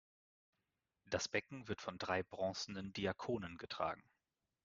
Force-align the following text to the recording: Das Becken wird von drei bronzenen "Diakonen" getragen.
Das 1.05 1.27
Becken 1.27 1.67
wird 1.67 1.79
von 1.79 1.99
drei 1.99 2.23
bronzenen 2.23 2.91
"Diakonen" 2.91 3.57
getragen. 3.59 4.01